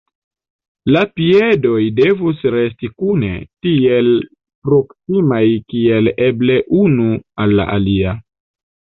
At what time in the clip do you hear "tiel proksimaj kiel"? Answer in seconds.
3.65-6.09